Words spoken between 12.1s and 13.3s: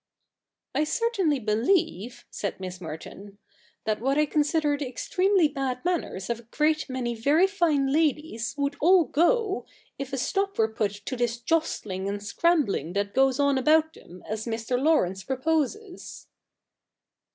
scrambling that